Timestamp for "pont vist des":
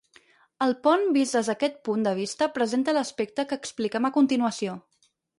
0.85-1.49